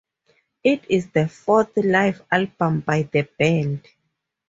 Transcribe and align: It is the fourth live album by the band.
It 0.63 0.83
is 0.89 1.11
the 1.11 1.27
fourth 1.27 1.77
live 1.77 2.23
album 2.31 2.79
by 2.79 3.03
the 3.03 3.21
band. 3.37 3.87